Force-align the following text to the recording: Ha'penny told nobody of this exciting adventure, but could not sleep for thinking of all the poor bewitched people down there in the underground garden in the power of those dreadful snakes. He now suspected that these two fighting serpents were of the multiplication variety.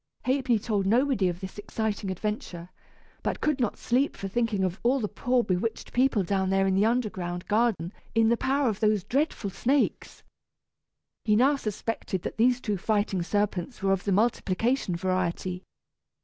Ha'penny 0.25 0.57
told 0.57 0.87
nobody 0.87 1.29
of 1.29 1.41
this 1.41 1.59
exciting 1.59 2.09
adventure, 2.09 2.69
but 3.21 3.39
could 3.39 3.59
not 3.59 3.77
sleep 3.77 4.17
for 4.17 4.27
thinking 4.27 4.63
of 4.63 4.79
all 4.81 4.99
the 4.99 5.07
poor 5.07 5.43
bewitched 5.43 5.93
people 5.93 6.23
down 6.23 6.49
there 6.49 6.65
in 6.65 6.73
the 6.73 6.87
underground 6.87 7.45
garden 7.45 7.93
in 8.15 8.29
the 8.29 8.35
power 8.35 8.67
of 8.67 8.79
those 8.79 9.03
dreadful 9.03 9.51
snakes. 9.51 10.23
He 11.23 11.35
now 11.35 11.55
suspected 11.55 12.23
that 12.23 12.37
these 12.37 12.59
two 12.59 12.77
fighting 12.77 13.21
serpents 13.21 13.83
were 13.83 13.91
of 13.93 14.05
the 14.05 14.11
multiplication 14.11 14.95
variety. 14.95 15.61